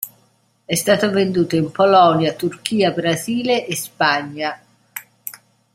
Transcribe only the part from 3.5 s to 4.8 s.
e Spagna.